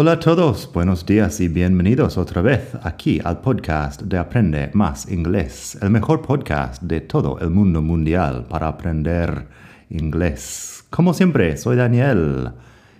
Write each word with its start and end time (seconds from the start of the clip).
Hola 0.00 0.12
a 0.12 0.20
todos, 0.20 0.70
buenos 0.72 1.04
días 1.04 1.40
y 1.40 1.48
bienvenidos 1.48 2.18
otra 2.18 2.40
vez 2.40 2.70
aquí 2.84 3.20
al 3.24 3.40
podcast 3.40 4.02
de 4.02 4.16
Aprende 4.16 4.70
Más 4.72 5.10
Inglés, 5.10 5.76
el 5.82 5.90
mejor 5.90 6.22
podcast 6.22 6.80
de 6.80 7.00
todo 7.00 7.40
el 7.40 7.50
mundo 7.50 7.82
mundial 7.82 8.46
para 8.48 8.68
aprender 8.68 9.48
inglés. 9.90 10.84
Como 10.88 11.12
siempre, 11.14 11.56
soy 11.56 11.74
Daniel 11.74 12.52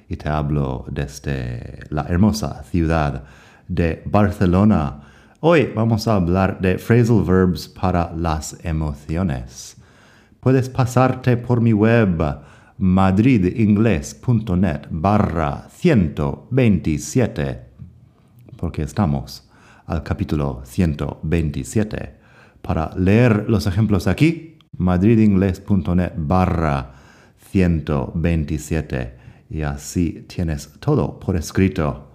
y 0.09 0.17
te 0.17 0.29
hablo 0.29 0.87
desde 0.91 1.85
la 1.91 2.03
hermosa 2.09 2.65
ciudad 2.65 3.23
de 3.69 4.03
Barcelona. 4.05 5.03
Hoy 5.39 5.71
vamos 5.73 6.09
a 6.09 6.17
hablar 6.17 6.61
de 6.61 6.79
phrasal 6.79 7.23
verbs 7.23 7.69
para 7.69 8.13
las 8.17 8.59
emociones. 8.65 9.77
Puedes 10.41 10.69
pasarte 10.69 11.37
por 11.37 11.61
mi 11.61 11.73
web 11.73 12.41
madridingles.net 12.79 14.87
barra 14.91 15.69
127, 15.69 17.61
porque 18.57 18.83
estamos 18.83 19.49
al 19.87 20.05
capítulo 20.05 20.63
127. 20.65 22.15
Para 22.63 22.93
leer 22.97 23.47
los 23.49 23.67
ejemplos 23.67 24.07
aquí, 24.07 24.59
madridingles.net 24.77 26.13
barra 26.17 26.93
127 27.51 29.19
y 29.51 29.63
así 29.63 30.25
tienes 30.29 30.71
todo 30.79 31.19
por 31.19 31.35
escrito. 31.37 32.13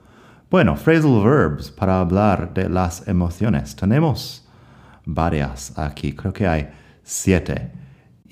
Bueno, 0.49 0.77
phrasal 0.77 1.23
verbs 1.23 1.71
para 1.71 1.99
hablar 1.99 2.53
de 2.53 2.69
las 2.69 3.05
emociones. 3.07 3.75
Tenemos 3.75 4.47
varias 5.03 5.77
aquí, 5.77 6.13
creo 6.13 6.31
que 6.31 6.47
hay 6.47 6.69
siete 7.03 7.82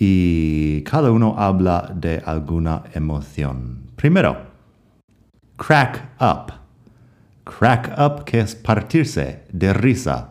y 0.03 0.81
cada 0.81 1.11
uno 1.11 1.35
habla 1.37 1.93
de 1.95 2.23
alguna 2.25 2.85
emoción. 2.95 3.91
Primero, 3.95 4.35
crack 5.57 6.13
up. 6.19 6.51
Crack 7.43 7.93
up, 7.99 8.23
que 8.25 8.39
es 8.39 8.55
partirse 8.55 9.43
de 9.53 9.71
risa, 9.73 10.29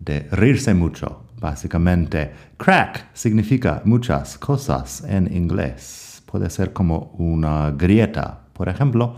de 0.00 0.26
reírse 0.32 0.74
mucho, 0.74 1.26
básicamente. 1.38 2.32
Crack 2.56 3.10
significa 3.12 3.80
muchas 3.84 4.36
cosas 4.38 5.04
en 5.04 5.32
inglés. 5.32 6.20
Puede 6.26 6.50
ser 6.50 6.72
como 6.72 7.12
una 7.16 7.70
grieta, 7.70 8.40
por 8.52 8.68
ejemplo. 8.68 9.14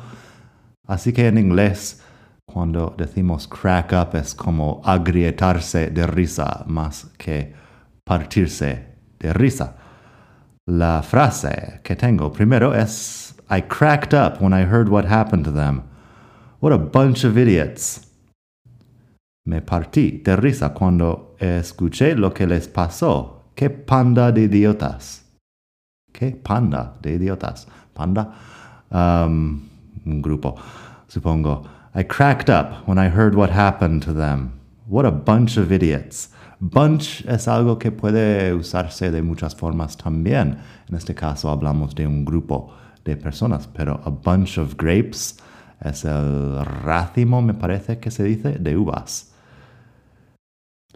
Así 0.87 1.15
que 1.15 1.29
en 1.29 1.39
inglés, 1.39 2.03
cuando 2.45 2.95
decimos 2.99 3.49
crack 3.49 3.95
up, 3.95 4.19
es 4.19 4.35
como 4.35 4.83
agrietarse 4.85 5.87
de 5.87 6.07
risa 6.07 6.63
más 6.67 7.07
que 7.17 7.55
partirse 8.05 8.90
de. 9.21 9.75
La 10.67 11.03
frase 11.03 11.81
que 11.83 11.97
tengo 11.97 12.33
primero 12.33 12.73
es 12.73 13.35
I 13.51 13.61
cracked 13.61 14.15
up 14.15 14.41
when 14.41 14.53
I 14.53 14.65
heard 14.65 14.89
what 14.89 15.05
happened 15.05 15.45
to 15.45 15.51
them. 15.51 15.83
What 16.61 16.73
a 16.73 16.79
bunch 16.79 17.25
of 17.25 17.37
idiots. 17.37 18.07
Me 19.47 19.61
partí 19.61 20.23
de 20.23 20.37
risa 20.37 20.73
cuando 20.75 21.35
escuché 21.41 22.17
lo 22.17 22.31
que 22.31 22.47
les 22.47 22.69
pasó. 22.69 23.43
¡Qué 23.57 23.71
panda 23.71 24.31
de 24.31 24.43
idiotas! 24.43 25.25
¿Qué 26.13 26.33
panda 26.33 26.95
de 27.03 27.15
idiotas? 27.15 27.67
Panda. 27.95 28.33
Um, 28.91 29.69
un 30.07 30.23
grupo, 30.23 30.57
supongo. 31.09 31.67
I 31.95 32.05
cracked 32.05 32.49
up 32.49 32.87
when 32.87 32.99
I 32.99 33.09
heard 33.09 33.35
what 33.35 33.51
happened 33.51 34.03
to 34.05 34.13
them. 34.13 34.53
What 34.87 35.05
a 35.05 35.11
bunch 35.11 35.57
of 35.57 35.73
idiots. 35.73 36.29
Bunch 36.61 37.25
es 37.27 37.49
algo 37.49 37.79
que 37.79 37.91
puede 37.91 38.53
usarse 38.53 39.11
de 39.11 39.23
muchas 39.23 39.57
formas 39.57 39.97
también. 39.97 40.59
En 40.89 40.95
este 40.95 41.15
caso 41.15 41.49
hablamos 41.49 41.95
de 41.95 42.07
un 42.07 42.23
grupo 42.23 42.71
de 43.03 43.17
personas, 43.17 43.67
pero 43.67 43.99
a 44.05 44.11
bunch 44.11 44.59
of 44.59 44.77
grapes 44.77 45.39
es 45.81 46.05
el 46.05 46.63
racimo, 46.63 47.41
me 47.41 47.55
parece 47.55 47.99
que 47.99 48.11
se 48.11 48.25
dice, 48.25 48.59
de 48.59 48.77
uvas. 48.77 49.33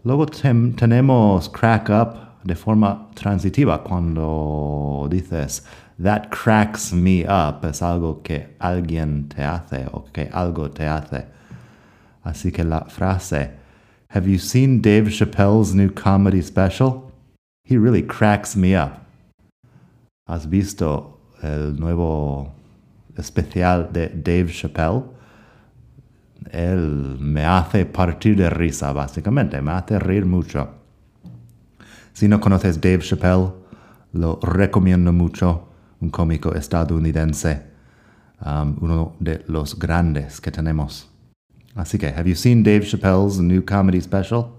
Luego 0.03 0.27
tenemos 0.27 1.49
crack 1.49 1.89
up 1.89 2.43
de 2.43 2.55
forma 2.55 3.09
transitiva 3.15 3.83
cuando 3.83 5.07
dices 5.09 5.65
that 5.99 6.29
cracks 6.29 6.93
me 6.93 7.23
up 7.23 7.65
es 7.65 7.81
algo 7.81 8.21
que 8.21 8.55
alguien 8.59 9.27
te 9.29 9.43
hace 9.43 9.87
o 9.91 10.05
que 10.05 10.29
algo 10.31 10.69
te 10.69 10.85
hace. 10.85 11.25
Así 12.23 12.51
que 12.51 12.63
la 12.63 12.81
frase 12.81 13.64
Have 14.15 14.29
you 14.29 14.37
seen 14.37 14.79
Dave 14.79 15.09
Chappelle's 15.09 15.73
new 15.73 15.91
comedy 15.91 16.41
special? 16.41 17.11
He 17.65 17.75
really 17.75 18.01
cracks 18.01 18.55
me 18.55 18.73
up. 18.73 19.05
¿Has 20.25 20.45
visto 20.45 21.17
el 21.43 21.73
nuevo 21.77 22.53
especial 23.17 23.91
de 23.91 24.07
Dave 24.07 24.53
Chappelle? 24.53 25.03
Él 26.49 27.19
me 27.19 27.43
hace 27.43 27.83
partir 27.83 28.37
de 28.37 28.49
risa, 28.49 28.93
básicamente, 28.93 29.61
me 29.61 29.71
hace 29.71 29.99
reír 29.99 30.25
mucho. 30.25 30.69
Si 32.13 32.29
no 32.29 32.39
conoces 32.39 32.79
Dave 32.79 33.01
Chappelle, 33.01 33.51
lo 34.13 34.39
recomiendo 34.41 35.11
mucho, 35.11 35.67
un 35.99 36.09
cómico 36.09 36.55
estadounidense, 36.55 37.63
um, 38.45 38.77
uno 38.79 39.15
de 39.19 39.43
los 39.49 39.77
grandes 39.77 40.39
que 40.39 40.51
tenemos. 40.51 41.09
Así 41.75 41.97
que, 41.97 42.07
have 42.07 42.27
you 42.27 42.35
seen 42.35 42.63
Dave 42.63 42.85
Chappelle's 42.85 43.39
new 43.39 43.61
comedy 43.61 43.99
special? 43.99 44.55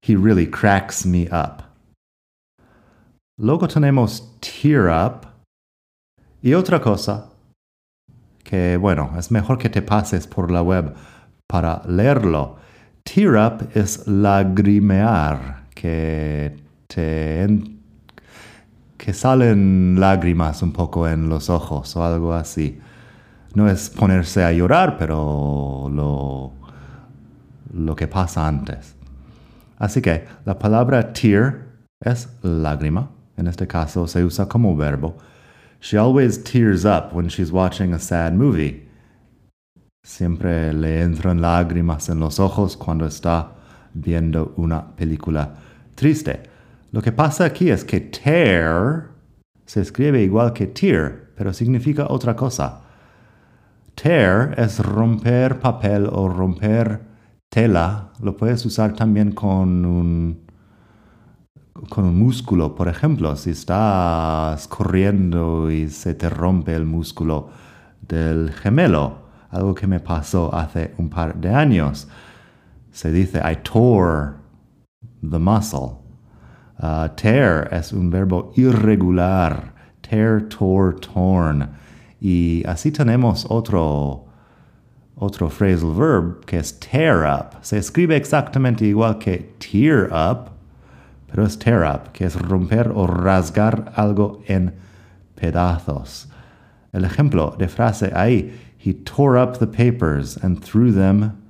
He 0.00 0.14
really 0.14 0.46
cracks 0.46 1.04
me 1.04 1.28
up. 1.28 1.62
Luego 3.38 3.66
tenemos 3.66 4.22
Tear 4.40 4.88
Up. 4.88 5.26
Y 6.42 6.54
otra 6.54 6.80
cosa, 6.80 7.26
que 8.44 8.76
bueno, 8.76 9.12
es 9.18 9.30
mejor 9.30 9.58
que 9.58 9.68
te 9.68 9.82
pases 9.82 10.26
por 10.26 10.50
la 10.50 10.62
web 10.62 10.94
para 11.48 11.82
leerlo. 11.88 12.58
tear 13.06 13.36
up 13.36 13.68
es 13.74 14.06
lagrimear, 14.06 15.64
que 15.74 16.56
te 16.88 17.46
que 18.96 19.12
salen 19.12 20.00
lágrimas 20.00 20.62
un 20.62 20.72
poco 20.72 21.06
en 21.06 21.28
los 21.28 21.48
ojos 21.48 21.94
o 21.96 22.04
algo 22.04 22.32
así. 22.32 22.80
No 23.56 23.70
es 23.70 23.88
ponerse 23.88 24.44
a 24.44 24.52
llorar, 24.52 24.98
pero 24.98 25.88
lo, 25.90 26.52
lo 27.72 27.96
que 27.96 28.06
pasa 28.06 28.46
antes. 28.46 28.94
Así 29.78 30.02
que 30.02 30.26
la 30.44 30.58
palabra 30.58 31.14
tear 31.14 31.64
es 32.04 32.28
lágrima. 32.42 33.08
En 33.38 33.46
este 33.46 33.66
caso 33.66 34.06
se 34.06 34.22
usa 34.22 34.46
como 34.46 34.76
verbo. 34.76 35.16
She 35.80 35.96
always 35.96 36.44
tears 36.44 36.84
up 36.84 37.14
when 37.14 37.28
she's 37.28 37.50
watching 37.50 37.94
a 37.94 37.98
sad 37.98 38.34
movie. 38.34 38.86
Siempre 40.04 40.74
le 40.74 41.00
entran 41.00 41.40
lágrimas 41.40 42.10
en 42.10 42.20
los 42.20 42.38
ojos 42.38 42.76
cuando 42.76 43.06
está 43.06 43.52
viendo 43.94 44.52
una 44.58 44.94
película 44.94 45.54
triste. 45.94 46.42
Lo 46.92 47.00
que 47.00 47.10
pasa 47.10 47.46
aquí 47.46 47.70
es 47.70 47.84
que 47.84 48.00
tear 48.00 49.08
se 49.64 49.80
escribe 49.80 50.22
igual 50.22 50.52
que 50.52 50.66
tear, 50.66 51.30
pero 51.34 51.54
significa 51.54 52.06
otra 52.10 52.36
cosa. 52.36 52.82
Tear 53.96 54.54
es 54.58 54.78
romper 54.78 55.58
papel 55.58 56.08
o 56.12 56.28
romper 56.28 57.00
tela. 57.48 58.12
Lo 58.20 58.36
puedes 58.36 58.64
usar 58.66 58.92
también 58.92 59.32
con 59.32 59.86
un, 59.86 60.46
con 61.88 62.04
un 62.04 62.18
músculo. 62.18 62.74
Por 62.74 62.88
ejemplo, 62.88 63.34
si 63.36 63.50
estás 63.50 64.68
corriendo 64.68 65.70
y 65.70 65.88
se 65.88 66.12
te 66.12 66.28
rompe 66.28 66.74
el 66.74 66.84
músculo 66.84 67.48
del 68.06 68.52
gemelo, 68.52 69.22
algo 69.50 69.74
que 69.74 69.86
me 69.86 69.98
pasó 69.98 70.54
hace 70.54 70.92
un 70.98 71.08
par 71.08 71.34
de 71.36 71.54
años. 71.54 72.06
Se 72.92 73.10
dice, 73.10 73.40
I 73.40 73.56
tore 73.62 74.34
the 75.22 75.38
muscle. 75.38 76.02
Uh, 76.82 77.08
tear 77.16 77.72
es 77.72 77.94
un 77.94 78.10
verbo 78.10 78.52
irregular. 78.56 79.74
Tear, 80.02 80.42
tore, 80.50 80.96
torn. 81.00 81.85
Y 82.20 82.64
así 82.66 82.90
tenemos 82.90 83.46
otro, 83.48 84.24
otro 85.16 85.48
phrasal 85.48 85.94
verb 85.94 86.44
que 86.46 86.58
es 86.58 86.78
tear 86.78 87.24
up. 87.24 87.58
Se 87.62 87.78
escribe 87.78 88.16
exactamente 88.16 88.84
igual 88.84 89.18
que 89.18 89.54
tear 89.58 90.10
up, 90.12 90.50
pero 91.26 91.44
es 91.44 91.58
tear 91.58 91.84
up, 91.84 92.12
que 92.12 92.24
es 92.24 92.34
romper 92.34 92.92
o 92.94 93.06
rasgar 93.06 93.92
algo 93.96 94.40
en 94.46 94.74
pedazos. 95.34 96.28
El 96.92 97.04
ejemplo 97.04 97.54
de 97.58 97.68
frase 97.68 98.10
ahí, 98.14 98.52
he 98.78 98.94
tore 98.94 99.36
up 99.36 99.58
the 99.58 99.66
papers 99.66 100.36
and 100.42 100.62
threw 100.62 100.92
them 100.92 101.42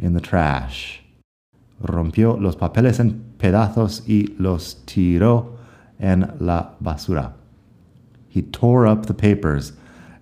in 0.00 0.14
the 0.14 0.20
trash. 0.20 1.00
Rompió 1.80 2.36
los 2.40 2.56
papeles 2.56 2.98
en 2.98 3.22
pedazos 3.38 4.02
y 4.08 4.34
los 4.38 4.84
tiró 4.86 5.58
en 6.00 6.32
la 6.40 6.74
basura. 6.80 7.34
He 8.28 8.42
tore 8.42 8.86
up 8.86 9.06
the 9.06 9.14
papers 9.14 9.72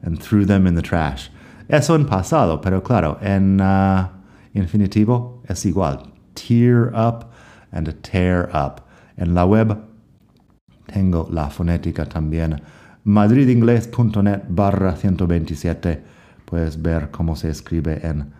and 0.02 0.20
threw 0.20 0.44
them 0.44 0.66
in 0.66 0.74
the 0.74 0.82
trash. 0.82 1.28
Eso 1.68 1.94
en 1.94 2.06
pasado, 2.06 2.60
pero 2.60 2.82
claro, 2.82 3.18
en 3.20 3.60
uh, 3.60 4.08
infinitivo 4.54 5.42
es 5.48 5.64
igual. 5.64 6.12
Tear 6.34 6.92
up 6.94 7.32
and 7.72 7.92
tear 8.02 8.48
up. 8.54 8.82
En 9.16 9.34
la 9.34 9.44
web 9.44 9.78
tengo 10.86 11.28
la 11.30 11.50
fonética 11.50 12.06
también. 12.06 12.60
madridingles.net 13.04 14.44
barra 14.48 14.96
127. 14.96 16.02
Puedes 16.44 16.80
ver 16.80 17.10
cómo 17.10 17.36
se 17.36 17.50
escribe 17.50 18.00
en, 18.06 18.32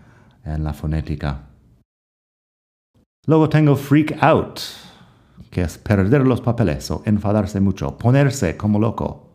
en 0.45 0.65
la 0.65 0.73
fonética. 0.73 1.43
Luego 3.27 3.49
tengo 3.49 3.75
freak 3.75 4.23
out, 4.23 4.61
que 5.51 5.63
es 5.63 5.79
perder 5.79 6.27
los 6.27 6.41
papeles 6.41 6.91
o 6.93 7.03
enfadarse 7.05 7.61
mucho, 7.61 7.99
ponerse 7.99 8.57
como 8.57 8.79
loco. 8.79 9.26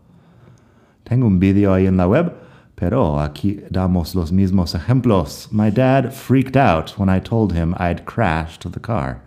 Tengo 1.12 1.28
un 1.28 1.40
vídeo 1.40 1.74
ahí 1.74 1.88
en 1.88 1.98
la 1.98 2.08
web, 2.08 2.32
pero 2.74 3.20
aquí 3.20 3.60
damos 3.70 4.16
los 4.16 4.32
mismos 4.32 4.74
ejemplos. 4.76 5.52
My 5.52 5.70
dad 5.70 6.14
freaked 6.14 6.56
out 6.56 6.98
when 6.98 7.10
I 7.10 7.20
told 7.20 7.52
him 7.52 7.76
I'd 7.78 8.06
crashed 8.06 8.62
the 8.72 8.80
car. 8.80 9.20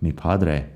Mi 0.00 0.12
padre 0.12 0.66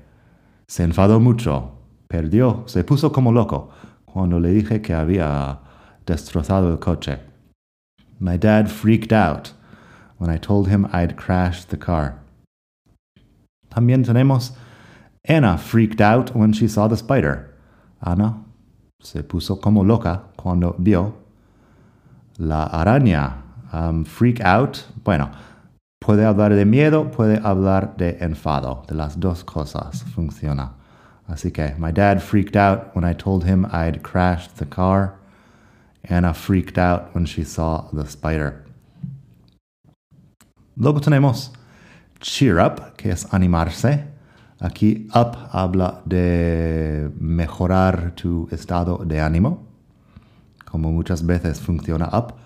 se 0.67 0.83
enfadó 0.83 1.21
mucho, 1.21 1.71
perdió, 2.09 2.67
se 2.67 2.83
puso 2.83 3.13
como 3.13 3.31
loco 3.31 3.69
cuando 4.05 4.37
le 4.37 4.49
dije 4.49 4.81
que 4.81 4.93
había 4.93 5.59
destrozado 6.05 6.69
el 6.71 6.77
coche. 6.77 7.19
My 8.19 8.35
dad 8.35 8.69
freaked 8.69 9.13
out 9.13 9.53
when 10.17 10.29
I 10.29 10.37
told 10.37 10.67
him 10.67 10.89
I'd 10.91 11.15
crashed 11.15 11.69
the 11.69 11.77
car. 11.77 12.15
También 13.71 14.03
tenemos 14.03 14.51
Anna 15.23 15.57
freaked 15.57 16.01
out 16.01 16.35
when 16.35 16.51
she 16.51 16.67
saw 16.67 16.89
the 16.89 16.97
spider. 16.97 17.49
Ana 18.05 18.42
se 19.03 19.23
puso 19.23 19.59
como 19.59 19.83
loca 19.83 20.23
cuando 20.35 20.75
vio 20.79 21.13
la 22.37 22.63
araña. 22.63 23.43
Um, 23.71 24.05
freak 24.05 24.41
out, 24.41 24.77
bueno, 25.03 25.31
puede 25.99 26.25
hablar 26.25 26.53
de 26.53 26.65
miedo, 26.65 27.11
puede 27.11 27.39
hablar 27.43 27.95
de 27.97 28.17
enfado. 28.19 28.83
De 28.87 28.95
las 28.95 29.19
dos 29.19 29.43
cosas 29.43 30.03
funciona. 30.15 30.73
Así 31.27 31.51
que, 31.51 31.75
my 31.77 31.91
dad 31.91 32.21
freaked 32.21 32.55
out 32.55 32.95
when 32.95 33.03
I 33.03 33.13
told 33.13 33.45
him 33.45 33.65
I'd 33.71 34.03
crashed 34.03 34.57
the 34.57 34.65
car. 34.65 35.15
Anna 36.03 36.33
freaked 36.33 36.77
out 36.77 37.13
when 37.15 37.25
she 37.25 37.43
saw 37.43 37.89
the 37.93 38.05
spider. 38.05 38.63
Luego 40.75 40.99
tenemos 40.99 41.51
cheer 42.19 42.59
up, 42.59 42.97
que 42.97 43.11
es 43.11 43.25
animarse. 43.31 44.12
Aquí 44.63 45.09
up 45.13 45.35
habla 45.51 46.01
de 46.05 47.11
mejorar 47.19 48.15
tu 48.15 48.47
estado 48.49 49.03
de 49.05 49.19
ánimo, 49.19 49.67
como 50.63 50.89
muchas 50.89 51.25
veces 51.25 51.59
funciona 51.59 52.07
up. 52.13 52.39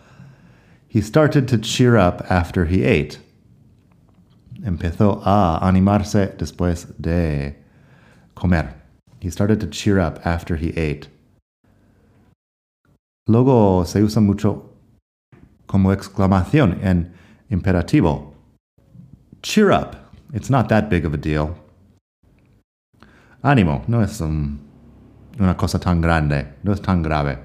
He 0.89 0.99
started 0.99 1.47
to 1.47 1.59
cheer 1.59 1.95
up 1.95 2.25
after 2.27 2.65
he 2.65 2.83
ate. 2.83 3.19
Empezó 4.63 5.21
a 5.23 5.59
animarse 5.61 6.35
después 6.39 6.87
de 6.99 7.55
comer. 8.33 8.73
He 9.21 9.29
started 9.29 9.59
to 9.59 9.67
cheer 9.67 9.99
up 9.99 10.19
after 10.25 10.57
he 10.57 10.69
ate. 10.69 11.09
Luego 13.27 13.85
se 13.85 14.01
usa 14.01 14.21
mucho 14.21 14.71
como 15.67 15.91
exclamación 15.91 16.83
en 16.83 17.13
imperativo. 17.51 18.33
Cheer 19.43 19.71
up. 19.71 19.95
It's 20.33 20.49
not 20.49 20.67
that 20.69 20.89
big 20.89 21.05
of 21.05 21.13
a 21.13 21.17
deal. 21.17 21.66
Ánimo, 23.43 23.83
no 23.87 24.01
es 24.01 24.19
um, 24.21 24.57
una 25.39 25.55
cosa 25.55 25.79
tan 25.79 26.01
grande, 26.01 26.55
no 26.63 26.73
es 26.73 26.81
tan 26.81 27.03
grave. 27.03 27.39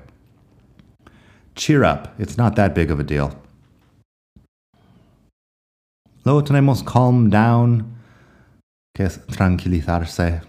Cheer 1.54 1.84
up, 1.84 2.08
it's 2.18 2.38
not 2.38 2.54
that 2.56 2.74
big 2.74 2.90
of 2.90 2.98
a 2.98 3.04
deal. 3.04 3.30
Luego 6.24 6.42
tenemos 6.44 6.82
calm 6.82 7.28
down, 7.28 7.96
que 8.94 9.04
es 9.04 9.18
tranquilizarse. 9.26 10.40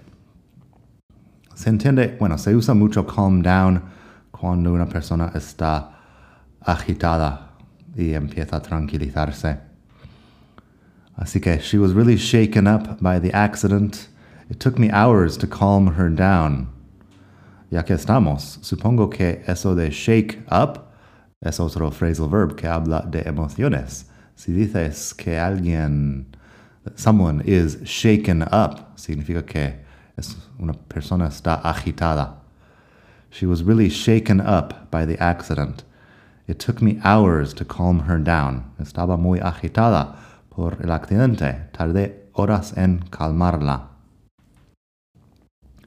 Se 1.56 1.70
entiende, 1.70 2.16
bueno, 2.20 2.38
se 2.38 2.56
usa 2.56 2.74
mucho 2.74 3.06
calm 3.06 3.42
down 3.42 3.82
cuando 4.32 4.72
una 4.72 4.86
persona 4.86 5.32
está 5.36 5.90
agitada 6.62 7.54
y 7.96 8.14
empieza 8.14 8.58
a 8.58 8.62
tranquilizarse. 8.62 9.60
Así 11.18 11.40
que 11.42 11.60
she 11.60 11.78
was 11.78 11.94
really 11.94 12.16
shaken 12.16 12.68
up 12.68 13.02
by 13.02 13.20
the 13.20 13.32
accident. 13.34 14.10
It 14.50 14.60
took 14.60 14.78
me 14.78 14.92
hours 14.92 15.38
to 15.38 15.48
calm 15.48 15.96
her 15.96 16.10
down. 16.10 16.68
Ya 17.72 17.84
que 17.84 17.96
estamos, 17.96 18.60
supongo 18.62 19.12
que 19.12 19.42
eso 19.48 19.74
de 19.74 19.90
shake 19.90 20.40
up 20.52 20.92
es 21.42 21.60
otro 21.60 21.90
phrasal 21.92 22.30
verb 22.30 22.56
que 22.56 22.68
habla 22.68 23.10
de 23.10 23.24
emociones. 23.24 24.06
Si 24.36 24.52
dices 24.52 25.16
que 25.16 25.40
alguien, 25.40 26.26
someone 26.96 27.42
is 27.46 27.78
shaken 27.84 28.44
up, 28.44 28.96
significa 28.96 29.46
que 29.46 29.80
es 30.18 30.36
una 30.60 30.74
persona 30.74 31.28
está 31.28 31.62
agitada. 31.64 32.36
She 33.30 33.46
was 33.46 33.64
really 33.64 33.90
shaken 33.90 34.40
up 34.42 34.92
by 34.92 35.06
the 35.06 35.18
accident. 35.18 35.84
It 36.48 36.60
took 36.60 36.82
me 36.82 37.00
hours 37.04 37.54
to 37.56 37.66
calm 37.66 38.02
her 38.02 38.20
down. 38.20 38.72
Estaba 38.80 39.18
muy 39.18 39.40
agitada 39.40 40.16
por 40.52 40.74
el 40.84 40.92
accidente. 40.92 41.72
Tardé 41.72 42.30
horas 42.36 42.78
en 42.78 43.00
calmarla. 43.10 43.93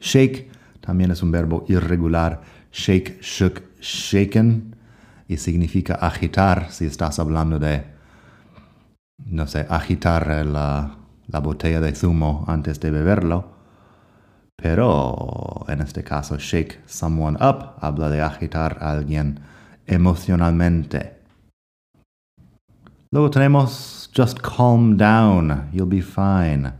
Shake 0.06 0.48
también 0.80 1.10
es 1.10 1.22
un 1.22 1.32
verbo 1.32 1.64
irregular. 1.68 2.40
Shake, 2.72 3.18
shook, 3.20 3.62
shaken. 3.80 4.76
Y 5.26 5.36
significa 5.38 5.94
agitar 5.94 6.70
si 6.70 6.86
estás 6.86 7.18
hablando 7.18 7.58
de, 7.58 7.84
no 9.18 9.48
sé, 9.48 9.66
agitar 9.68 10.46
la, 10.46 10.96
la 11.26 11.40
botella 11.40 11.80
de 11.80 11.92
zumo 11.92 12.44
antes 12.46 12.78
de 12.78 12.92
beberlo. 12.92 13.56
Pero 14.54 15.64
en 15.66 15.80
este 15.80 16.04
caso, 16.04 16.36
shake 16.38 16.80
someone 16.86 17.36
up 17.40 17.74
habla 17.80 18.08
de 18.08 18.22
agitar 18.22 18.78
a 18.80 18.92
alguien 18.92 19.40
emocionalmente. 19.86 21.16
Luego 23.10 23.30
tenemos 23.30 24.08
just 24.16 24.38
calm 24.40 24.96
down, 24.96 25.68
you'll 25.72 25.88
be 25.88 26.00
fine. 26.00 26.72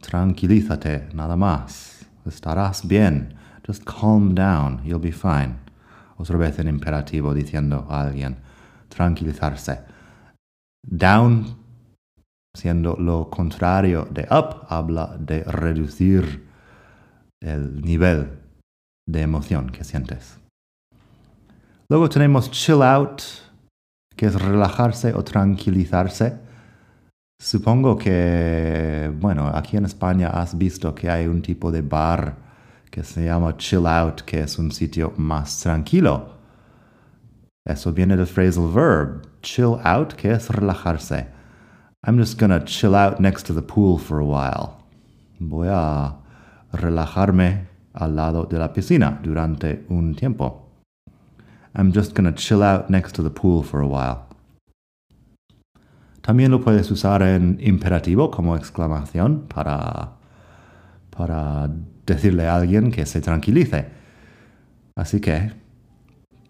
Tranquilízate, 0.00 1.08
nada 1.12 1.36
más. 1.36 1.97
Estarás 2.28 2.86
bien. 2.86 3.34
Just 3.66 3.84
calm 3.84 4.34
down, 4.34 4.80
you'll 4.84 5.00
be 5.00 5.12
fine. 5.12 5.56
Otra 6.16 6.36
vez 6.36 6.58
en 6.58 6.68
imperativo 6.68 7.34
diciendo 7.34 7.86
a 7.88 8.02
alguien, 8.02 8.38
tranquilizarse. 8.88 9.80
Down, 10.82 11.56
siendo 12.56 12.96
lo 12.96 13.28
contrario 13.30 14.06
de 14.10 14.22
up, 14.30 14.66
habla 14.68 15.16
de 15.18 15.44
reducir 15.44 16.48
el 17.40 17.82
nivel 17.82 18.38
de 19.06 19.22
emoción 19.22 19.70
que 19.70 19.84
sientes. 19.84 20.38
Luego 21.88 22.08
tenemos 22.08 22.50
chill 22.50 22.82
out, 22.82 23.22
que 24.16 24.26
es 24.26 24.34
relajarse 24.34 25.14
o 25.14 25.22
tranquilizarse. 25.22 26.47
Supongo 27.40 27.96
que, 27.96 29.12
bueno, 29.20 29.46
aquí 29.54 29.76
en 29.76 29.84
España 29.84 30.28
has 30.28 30.58
visto 30.58 30.92
que 30.94 31.08
hay 31.08 31.28
un 31.28 31.40
tipo 31.40 31.70
de 31.70 31.82
bar 31.82 32.34
que 32.90 33.04
se 33.04 33.26
llama 33.26 33.56
chill 33.56 33.86
out, 33.86 34.22
que 34.22 34.40
es 34.40 34.58
un 34.58 34.72
sitio 34.72 35.12
más 35.16 35.60
tranquilo. 35.60 36.34
Eso 37.64 37.92
viene 37.92 38.16
del 38.16 38.26
phrasal 38.26 38.72
verb, 38.72 39.22
chill 39.42 39.78
out, 39.84 40.14
que 40.14 40.32
es 40.32 40.48
relajarse. 40.48 41.28
I'm 42.04 42.18
just 42.18 42.40
gonna 42.40 42.64
chill 42.64 42.94
out 42.94 43.20
next 43.20 43.46
to 43.46 43.54
the 43.54 43.62
pool 43.62 43.98
for 43.98 44.18
a 44.18 44.24
while. 44.24 44.84
Voy 45.38 45.68
a 45.70 46.16
relajarme 46.72 47.68
al 47.94 48.16
lado 48.16 48.46
de 48.46 48.58
la 48.58 48.72
piscina 48.72 49.20
durante 49.22 49.84
un 49.90 50.14
tiempo. 50.14 50.64
I'm 51.76 51.92
just 51.92 52.14
gonna 52.14 52.34
chill 52.34 52.62
out 52.62 52.90
next 52.90 53.14
to 53.14 53.22
the 53.22 53.30
pool 53.30 53.62
for 53.62 53.80
a 53.80 53.86
while. 53.86 54.27
También 56.28 56.50
lo 56.50 56.60
puedes 56.60 56.90
usar 56.90 57.22
en 57.22 57.56
imperativo 57.58 58.30
como 58.30 58.54
exclamación 58.54 59.46
para, 59.48 60.12
para 61.08 61.70
decirle 62.04 62.46
a 62.46 62.56
alguien 62.56 62.90
que 62.90 63.06
se 63.06 63.22
tranquilice. 63.22 63.86
Así 64.94 65.22
que, 65.22 65.52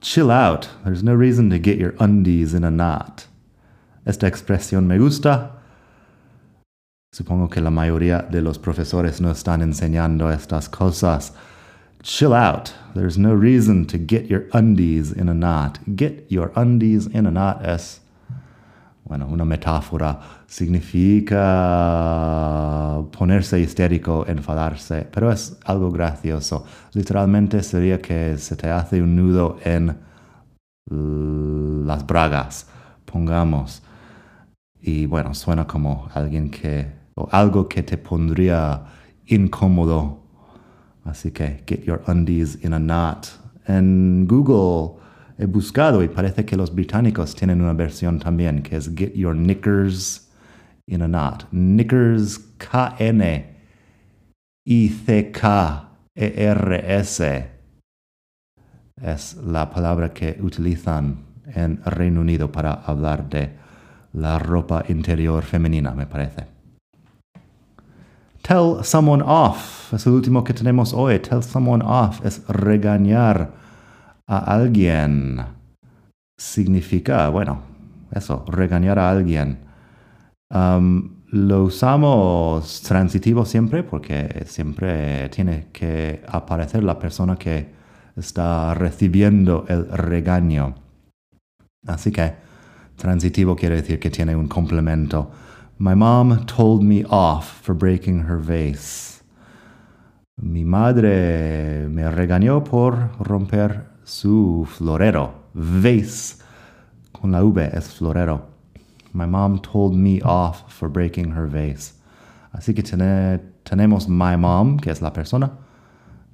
chill 0.01 0.33
out. 0.33 0.67
There's 0.83 1.05
no 1.05 1.15
reason 1.15 1.49
to 1.51 1.61
get 1.63 1.79
your 1.79 1.95
undies 2.01 2.55
in 2.55 2.65
a 2.65 2.73
knot. 2.73 3.29
Esta 4.05 4.27
expresión 4.27 4.89
me 4.89 4.99
gusta. 4.99 5.61
Supongo 7.15 7.49
que 7.49 7.61
la 7.61 7.71
mayoría 7.71 8.23
de 8.29 8.43
los 8.43 8.59
profesores 8.59 9.21
no 9.21 9.31
están 9.31 9.63
enseñando 9.63 10.29
estas 10.33 10.69
cosas. 10.69 11.35
Chill 12.03 12.33
out. 12.33 12.73
There's 12.97 13.17
no 13.17 13.33
reason 13.33 13.87
to 13.87 13.97
get 13.97 14.27
your 14.27 14.49
undies 14.53 15.13
in 15.13 15.29
a 15.29 15.35
knot. 15.35 15.79
Get 15.95 16.27
your 16.29 16.51
undies 16.57 17.07
in 17.07 17.27
a 17.27 17.31
knot 17.31 17.65
es, 17.65 18.01
bueno, 19.09 19.27
una 19.27 19.45
metáfora. 19.45 20.21
Significa 20.47 21.37
ponerse 23.11 23.59
histérico, 23.61 24.25
enfadarse, 24.27 25.07
pero 25.11 25.33
es 25.33 25.59
algo 25.65 25.91
gracioso. 25.91 26.65
Literalmente 26.93 27.62
sería 27.62 28.00
que 28.00 28.37
se 28.38 28.57
te 28.57 28.69
hace 28.69 29.03
un 29.03 29.17
nudo 29.17 29.59
en 29.65 29.97
las 31.87 32.07
bragas, 32.07 32.69
pongamos. 33.05 33.83
Y 34.81 35.07
bueno, 35.07 35.35
suena 35.35 35.67
como 35.67 36.09
alguien 36.15 36.50
que, 36.50 36.87
o 37.15 37.29
algo 37.33 37.69
que 37.69 37.83
te 37.83 37.99
pondría 37.99 38.85
incómodo 39.27 40.29
Así 41.09 41.31
que 41.31 41.62
get 41.67 41.85
your 41.85 42.03
undies 42.07 42.62
in 42.62 42.75
a 42.75 42.79
knot. 42.79 43.31
En 43.67 44.27
Google 44.27 45.00
he 45.38 45.47
buscado 45.47 46.02
y 46.02 46.09
parece 46.09 46.45
que 46.45 46.57
los 46.57 46.75
británicos 46.75 47.35
tienen 47.35 47.62
una 47.62 47.73
versión 47.73 48.18
también 48.18 48.62
que 48.62 48.76
es 48.76 48.90
get 48.95 49.14
your 49.14 49.35
knickers 49.35 50.28
in 50.87 51.02
a 51.02 51.09
knot. 51.09 51.47
Knickers 51.50 52.38
K-N 52.59 53.57
I-C-K-E-R-S 54.66 55.88
es 59.00 59.37
la 59.37 59.71
palabra 59.71 60.12
que 60.12 60.37
utilizan 60.42 61.25
en 61.54 61.80
Reino 61.85 62.21
Unido 62.21 62.50
para 62.52 62.73
hablar 62.73 63.28
de 63.28 63.57
la 64.12 64.38
ropa 64.38 64.85
interior 64.88 65.42
femenina, 65.45 65.92
me 65.95 66.07
parece. 66.07 66.47
Tell 68.42 68.83
someone 68.83 69.23
off 69.25 69.92
es 69.95 70.07
el 70.07 70.12
último 70.12 70.42
que 70.42 70.52
tenemos 70.52 70.92
hoy. 70.92 71.18
Tell 71.21 71.42
someone 71.42 71.85
off 71.85 72.25
es 72.25 72.47
regañar 72.49 73.68
a 74.29 74.39
alguien. 74.55 75.41
Significa, 76.39 77.29
bueno, 77.31 77.63
eso, 78.13 78.45
regañar 78.47 78.99
a 79.01 79.11
alguien. 79.11 79.59
Lo 81.31 81.65
usamos 81.65 82.81
transitivo 82.83 83.45
siempre 83.45 83.83
porque 83.83 84.45
siempre 84.47 85.29
tiene 85.31 85.67
que 85.73 86.23
aparecer 86.29 86.85
la 86.85 86.99
persona 86.99 87.37
que 87.37 87.69
está 88.17 88.73
recibiendo 88.75 89.65
el 89.69 89.89
regaño. 89.89 90.75
Así 91.87 92.11
que 92.13 92.35
transitivo 92.97 93.57
quiere 93.57 93.77
decir 93.77 93.99
que 93.99 94.11
tiene 94.11 94.37
un 94.37 94.49
complemento. 94.49 95.31
My 95.79 95.95
mom 95.95 96.47
told 96.47 96.83
me 96.83 97.05
off 97.09 97.63
for 97.63 97.75
breaking 97.75 98.21
her 98.21 98.39
vase. 98.39 99.23
Mi 100.41 100.65
madre 100.65 101.89
me 101.91 102.11
regañó 102.11 102.65
por 102.65 103.11
romper 103.21 103.98
su 104.09 104.67
florero. 104.67 105.35
Vase. 105.53 106.43
Con 107.12 107.33
la 107.33 107.45
V 107.45 107.71
es 107.73 107.93
florero. 107.93 108.47
My 109.12 109.27
mom 109.27 109.61
told 109.61 109.95
me 109.95 110.21
off 110.23 110.73
for 110.73 110.88
breaking 110.88 111.33
her 111.33 111.47
vase. 111.47 111.95
Así 112.53 112.75
que 112.75 112.83
tenemos 112.83 114.09
my 114.09 114.37
mom, 114.37 114.79
que 114.79 114.91
es 114.91 115.03
la 115.03 115.12
persona. 115.12 115.50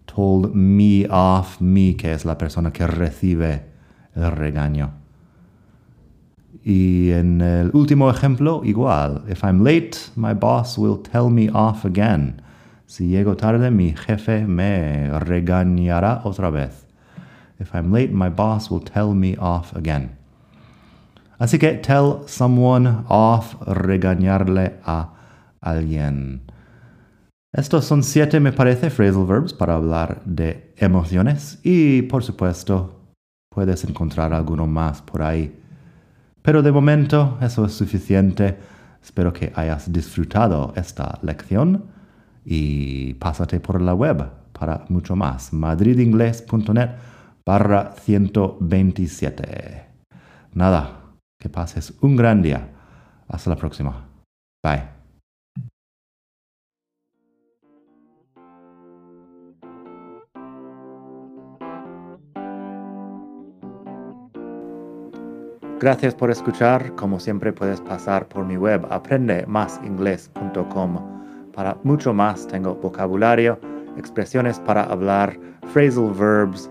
Told 0.06 0.54
me 0.54 1.06
off, 1.10 1.60
me, 1.60 1.96
que 1.96 2.12
es 2.12 2.24
la 2.24 2.38
persona 2.38 2.72
que 2.72 2.86
recibe 2.86 3.64
el 4.14 4.30
regaño. 4.30 4.92
Y 6.62 7.10
en 7.10 7.40
el 7.40 7.70
último 7.74 8.08
ejemplo, 8.10 8.62
igual. 8.64 9.24
If 9.28 9.42
I'm 9.42 9.64
late, 9.64 9.98
my 10.14 10.32
boss 10.34 10.78
will 10.78 10.98
tell 11.02 11.28
me 11.28 11.50
off 11.52 11.84
again. 11.84 12.40
Si 12.86 13.08
llego 13.08 13.36
tarde, 13.36 13.70
mi 13.70 13.94
jefe 13.94 14.46
me 14.46 15.10
regañará 15.18 16.20
otra 16.24 16.50
vez. 16.50 16.83
If 17.64 17.74
I'm 17.74 17.90
late, 17.92 18.12
my 18.12 18.28
boss 18.28 18.70
will 18.70 18.84
tell 18.84 19.14
me 19.14 19.36
off 19.38 19.74
again. 19.74 20.18
Así 21.40 21.58
que 21.58 21.78
tell 21.78 22.24
someone 22.26 23.06
off, 23.08 23.54
regañarle 23.66 24.80
a 24.84 25.08
alguien. 25.62 26.42
Estos 27.56 27.86
son 27.86 28.02
siete, 28.02 28.38
me 28.38 28.52
parece, 28.52 28.90
phrasal 28.90 29.24
verbs 29.26 29.54
para 29.54 29.76
hablar 29.76 30.20
de 30.26 30.74
emociones 30.76 31.58
y, 31.62 32.02
por 32.02 32.22
supuesto, 32.22 33.00
puedes 33.48 33.84
encontrar 33.84 34.34
alguno 34.34 34.66
más 34.66 35.00
por 35.00 35.22
ahí. 35.22 35.58
Pero 36.42 36.62
de 36.62 36.70
momento 36.70 37.38
eso 37.40 37.64
es 37.64 37.72
suficiente. 37.72 38.58
Espero 39.02 39.32
que 39.32 39.52
hayas 39.54 39.90
disfrutado 39.90 40.74
esta 40.76 41.18
lección 41.22 41.84
y 42.44 43.14
pásate 43.14 43.58
por 43.58 43.80
la 43.80 43.94
web 43.94 44.28
para 44.52 44.84
mucho 44.90 45.16
más. 45.16 45.50
madridingles.net 45.54 47.13
barra 47.46 47.92
127. 47.92 49.86
Nada, 50.52 51.14
que 51.38 51.48
pases 51.48 51.94
un 52.00 52.16
gran 52.16 52.42
día. 52.42 52.72
Hasta 53.28 53.50
la 53.50 53.56
próxima. 53.56 54.08
Bye. 54.62 54.88
Gracias 65.80 66.14
por 66.14 66.30
escuchar. 66.30 66.94
Como 66.94 67.18
siempre 67.20 67.52
puedes 67.52 67.82
pasar 67.82 68.26
por 68.28 68.46
mi 68.46 68.56
web 68.56 68.86
aprendemasingles.com. 68.88 71.52
Para 71.52 71.76
mucho 71.84 72.14
más 72.14 72.46
tengo 72.46 72.74
vocabulario, 72.76 73.60
expresiones 73.98 74.58
para 74.60 74.84
hablar, 74.84 75.38
phrasal 75.72 76.14
verbs, 76.14 76.70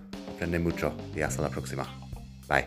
aprende 0.41 0.57
mucho 0.57 0.97
y 1.15 1.21
hasta 1.21 1.43
la 1.43 1.49
próxima. 1.49 1.85
Bye. 2.47 2.65